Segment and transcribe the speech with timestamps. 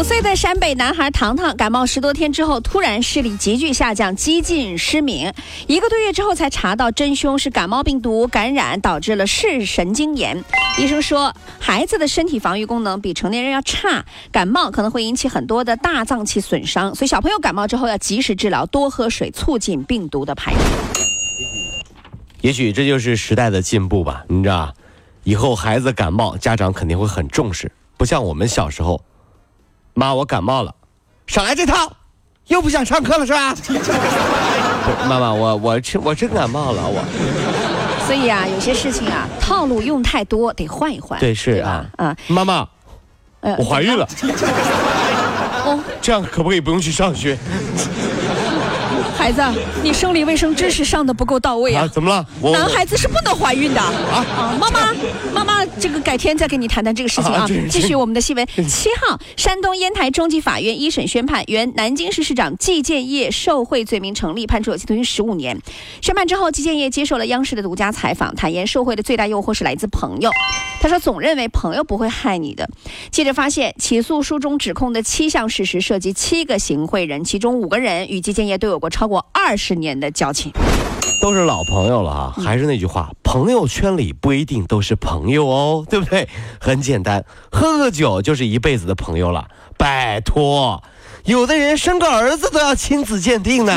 [0.00, 5.30] 五岁的陕北男孩糖糖感冒十多天之后，突然视力急剧下降，几近失明。
[5.66, 10.42] 一个多月之后才查到真凶是感冒病毒感染导致了视神经炎。
[10.78, 20.58] 医生说，孩子的身体防御功能比成年人要差，感冒可能会引起很多的大脏器损伤，所以小朋友感冒之后要及时治疗，多喝水，促进病毒的排出。
[22.40, 24.74] 也许这就是时代的进步吧，你知道，
[25.24, 29.04] 以后孩子感冒，家长肯定会很重视，不像我们小时候。
[29.94, 30.74] 妈，我感冒了，
[31.26, 31.92] 少来这套，
[32.46, 33.54] 又不想上课了是吧？
[35.08, 37.04] 妈妈，我我真我真感冒了，我。
[38.06, 41.18] 所以啊，有些事情啊，套路用太多，得换一换。
[41.20, 42.66] 对，是啊，啊，妈妈，
[43.40, 44.08] 我怀孕了。
[45.64, 47.38] 哦，这样可不可以不用去上学？
[49.20, 49.42] 孩子，
[49.82, 51.86] 你生理卫生知识上的不够到位啊！
[51.86, 52.26] 怎么了？
[52.52, 54.24] 男孩子是不能怀孕的啊！
[54.34, 54.94] 啊，妈妈，
[55.34, 57.46] 妈妈，这个改天再跟你谈谈这个事情啊。
[57.68, 58.46] 继续我们的新闻。
[58.66, 65.60] 七号，山东烟台中级法院一审宣判，原南京市市长季建业受贿罪名成立，判处有期徒刑十五年。
[66.00, 70.30] 宣判之后，季建业接受了央视的独家采访，坦言受贿的最大诱惑是来自朋友。
[70.80, 72.68] 他说：“总认为朋友不会害你的。”
[73.12, 80.50] 记者发现，起诉书中指控的七项事实涉及七个行贿人，其中五个人与季建业都有过超过二十年的交情，
[81.20, 82.34] 都是老朋友了啊！
[82.36, 86.26] 还是那句话，朋友圈里不一定都是朋友哦，对不对？
[86.58, 89.48] 很简单，喝个酒就是一辈子的朋友了。
[89.76, 90.82] 拜托，
[91.24, 93.72] 有的人生个儿子都要亲子鉴定呢，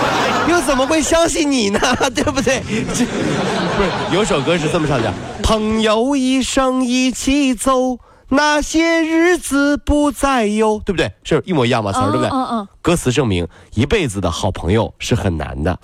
[0.48, 1.78] 又怎么会相信你呢？
[2.14, 2.62] 对不对？
[2.94, 3.04] 这
[3.76, 5.12] 不是有首歌是这么唱的。
[5.42, 7.98] 朋友一生一起走，
[8.30, 11.10] 那些日子不再有，对不对？
[11.24, 11.92] 是一模一样吗？
[11.92, 12.28] 词儿对不对？
[12.30, 12.68] 嗯嗯。
[12.82, 15.78] 歌词证明，一辈子的好朋友是很难的。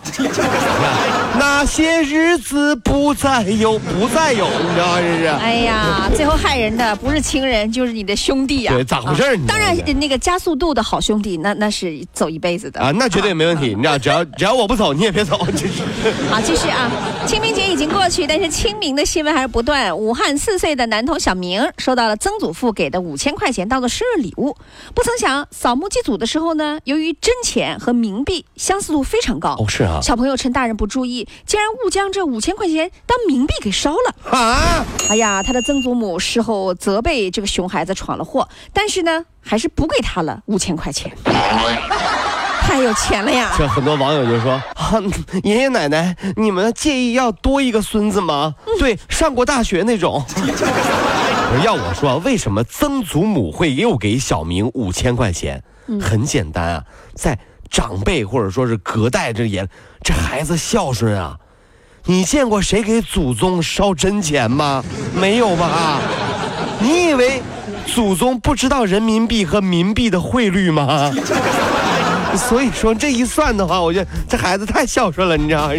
[1.37, 4.97] 那些日子不再有，不再有，你知道？
[5.01, 5.27] 这是。
[5.27, 8.73] 哎呀，最后害人的不是亲人，就是你的兄弟呀。
[8.73, 9.37] 对，咋回事？
[9.47, 13.75] 当然，那个加速度的好兄弟，那那是走一辈子的啊，那绝对没问题。
[13.75, 15.45] 你知道，只要 只要我不走，你也别走。
[15.47, 15.83] 真是。
[16.31, 16.91] 好，继续啊。
[17.27, 19.97] 清明节已经过去，但是清明的新闻还是不断。
[19.97, 24.57] 武汉四岁的男童小明收到了曾祖父给的五千块钱，当做生日礼物。
[24.95, 29.99] 不曾想，扫墓祭祖的时候呢，由于真钱和冥币相似度非常高，哦，是啊。
[30.01, 31.24] 小朋友趁大人不注意。
[31.47, 34.85] 竟然误将这五千块钱当冥币给烧了啊！
[35.11, 41.13] 哎呀，他的曾祖母事后责备这个熊孩子闯了祸，但是呢，还是补给他了五千块钱。
[42.67, 43.55] 太有钱了呀！
[43.59, 44.95] 这很多网友就说：“啊，
[45.43, 48.55] 爷爷奶奶，你们介意要多一个孙子吗？
[48.79, 50.25] 对，上过大学那种。
[51.63, 55.63] ”要我说，为什么曾祖母会又给小明五千块钱？
[56.01, 57.39] 很简单啊，在。
[57.75, 59.69] 长辈或者说是隔代，这也
[60.01, 61.37] 这孩子孝顺啊！
[62.05, 64.85] 你见过谁给祖宗烧真钱吗？
[65.13, 66.01] 没有吧？
[66.79, 67.43] 你以为
[67.85, 71.13] 祖宗不知道人民币和冥币的汇率吗？
[72.39, 75.75] 所以说这一算的话，我觉得这孩子太孝顺了，你知道吗？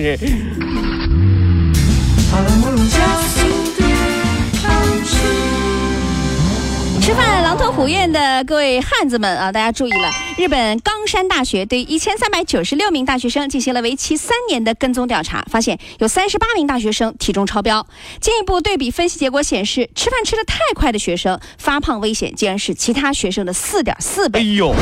[7.75, 10.09] 虎院的各位汉子们啊，大家注意了！
[10.37, 17.85] 日本冈山大学对一千三百九十六名大学生进行了为期三年的跟踪调查，发现有三十八名大学生体重超标。
[18.21, 24.39] 进一步对比分析结果显示，吃饭吃的太快的学生发胖危险竟然是其他学生的四点四倍。
[24.39, 24.73] 哎呦！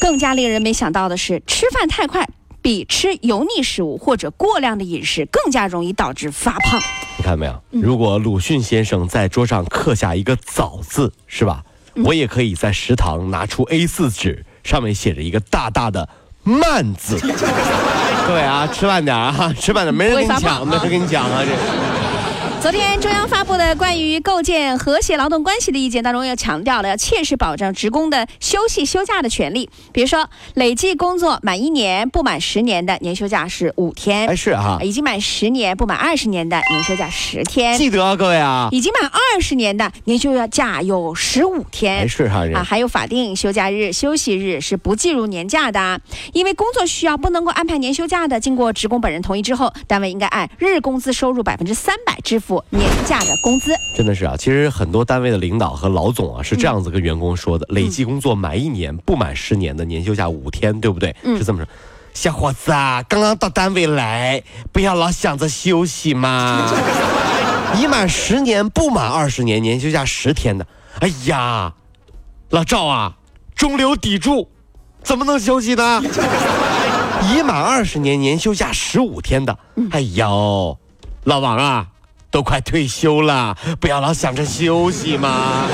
[0.00, 2.24] 更加令人没想到的是，吃饭太快
[2.62, 6.80] 比吃油腻食物或者过量的饮食更加容易导致发胖。
[7.18, 7.60] 你看到没有？
[7.70, 11.64] 如果鲁迅先生在桌上刻下一个“早”字，是吧？
[12.04, 16.08] 我也可以在食堂拿出 A4 纸，上面写着一个大大的
[16.44, 17.18] “慢”字。
[18.26, 21.97] 各位啊，吃慢点啊，吃慢点，没人跟你抢，没人跟你抢啊，这。
[22.60, 29.70] 昨天中央发布的关于构建和谐劳动关系的意见当中，又强调了要切实保障职工的休息休假的权利。
[29.92, 46.00] 比如说，累计工作满一年不满十年的年休假是五天，是哈；已经满十年不满二十年的年休假十天，记得各位啊；已经满二十年的年休假有十五天，是哈啊，还有法定休假日、休息日是不计入年假的。
[46.32, 52.47] 因为工作需要不能够安排年休假的，经过职工本人同意之后，单位应该按日工资收入百分之三百支付。
[52.70, 61.14] 年假的工资真的是啊，其实很多单位的领导和老总啊是这样子跟员工说的：累计工作满一年不满十年的年休假五天，对不对？
[61.24, 61.68] 是这么说。
[62.14, 64.42] 小伙子啊，刚刚到单位来，
[64.72, 66.72] 不要老想着休息嘛。
[67.78, 70.66] 已满十年不满二十年，年休假十天的。
[71.00, 71.74] 哎呀，
[72.50, 73.16] 老赵啊，
[73.54, 74.48] 中流砥柱，
[75.02, 76.02] 怎么能休息呢？
[77.30, 79.56] 已满二十年，年休假十五天的。
[79.90, 80.78] 哎呦，
[81.24, 81.86] 老王啊，
[82.30, 85.66] 都快退休了，不要老想着休息嘛。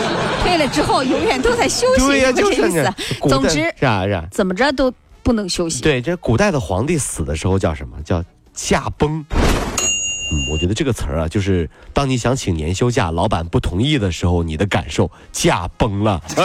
[0.43, 2.95] 退了之后永远都在休息，对呀，就是意思。
[3.29, 4.93] 总之是啊是啊，怎么着都。
[5.25, 5.81] 不能休息。
[5.81, 7.97] 对，这古代的皇帝死的时候叫什么？
[8.05, 8.23] 叫
[8.53, 9.25] 驾崩。
[9.31, 16.21] 嗯，我觉得这个词儿啊，就是当你想请年休假，老板不同意的时候，你的感受驾崩了。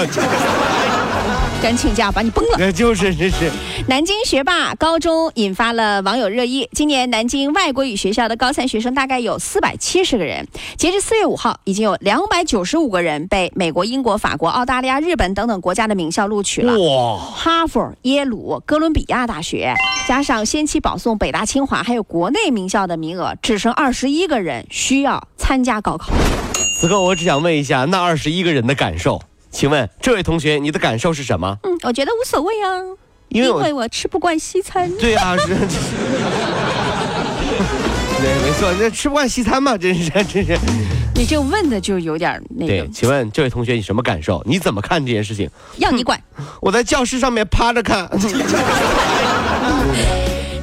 [1.62, 3.52] 敢请假把你崩了，那就是是是。
[3.88, 6.70] 南京学霸高中引发了网友热议。
[6.72, 10.48] 今年南京外国语学校的高三学生大概有四百七十个人，
[10.78, 16.80] 截至四月五号，已经有两百九十五个人被美国、英国、法国、澳大利亚、日本等等国家的名校录取了。
[16.80, 17.18] 哇！
[17.18, 19.74] 哈佛、耶鲁、哥伦比亚大学，
[20.08, 26.14] 加上先期保送北大、清华，还有国内名校的名额，只剩二十一个人需要参加高考。
[26.80, 29.22] 此刻我只想问一下，那二十一个人的感受。
[29.52, 31.58] 请问这位同学，你的感受是什么？
[31.64, 32.80] 嗯，我觉得无所谓啊，
[33.30, 34.92] 因为我吃不惯西餐。
[34.98, 35.48] 对啊，是。
[38.22, 40.58] 对，没错，这吃不惯西餐嘛，真是，真是。
[41.16, 42.68] 你这问的就有点那个。
[42.68, 44.44] 对，请问这位同学，你什么感受？
[44.46, 45.50] 你怎么看这件事情？
[45.78, 46.22] 要你管！
[46.62, 48.10] 我在教室上面趴着看。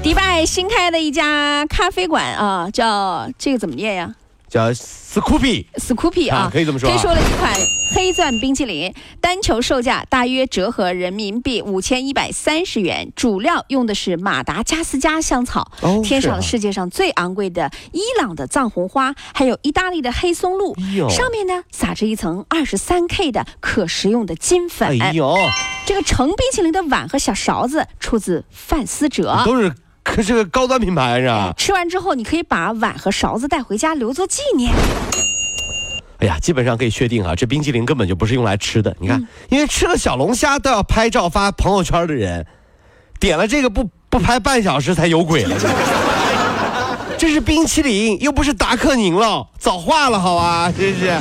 [0.02, 4.14] 迪拜新开的一家咖啡馆啊，叫这个怎么念呀？
[4.48, 6.88] 叫 Scoopy，Scoopy 啊，可以这么说。
[6.88, 7.52] 推出了一款
[7.94, 15.72] 黑钻冰淇淋，单球售价大约折合人民币五千一百三十元，主料用的是马达加斯加香草，
[16.04, 20.76] 添上了世界上最昂贵的伊朗的藏红花，还有意大利的黑松露，
[21.08, 25.00] 上面呢撒着一层二十三 K 的可食用的金粉。
[25.00, 25.36] 哎呦，
[25.86, 29.74] 这个盛冰淇淋的碗和小勺子出自范思哲，都是。
[30.06, 31.52] 可是个高端品牌是吧？
[31.56, 34.72] 吃完之后，你可以把碗和勺子带回家留作纪念。
[36.18, 38.96] 哎呀，基本上可以确定啊，这冰淇淋根本就不是用来吃的。
[39.00, 42.46] 你看，因为吃个小龙虾都要拍照发朋友圈的人，
[43.20, 45.56] 点了这个不不拍半小时才有鬼了。
[47.18, 50.72] 这是冰淇淋，又不是达克宁了，早化了好吧？
[50.72, 51.12] 真是。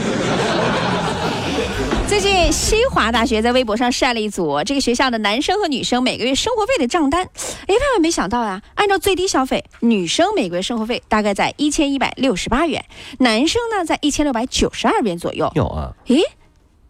[2.07, 7.23] 最近，西华大学在微博上晒了一组这个学校的男生和女生每个月生活费的账单。
[7.23, 8.61] 哎，万万没想到啊！
[8.75, 12.85] 按照最低消费，女生每个月生活费大概在一千一百六十八元，
[13.17, 15.51] 男生呢在一千六百九十二元左右。
[15.55, 15.91] 有啊？
[16.05, 16.21] 咦，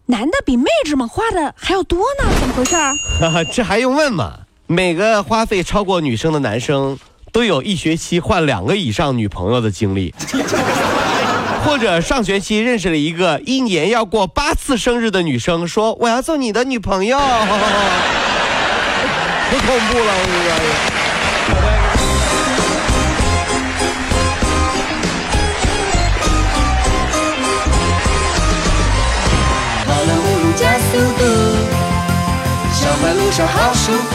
[0.08, 2.30] 男的比妹纸们花的还要多呢？
[2.40, 2.76] 怎么回事？
[3.56, 4.40] 这还用问吗？
[4.68, 7.00] 每个花费超过女生的男生，
[7.32, 10.14] 都有一学期换两个以上女朋友的经历。
[11.66, 17.24] 或者上学期认识了一个一年要过八次生日的女生，说我要做你的女朋友，可
[19.58, 20.14] 恐怖了！
[20.16, 20.46] 我跟你
[29.86, 31.22] 跑了五路加速度，
[32.74, 34.15] 上班路上好舒服。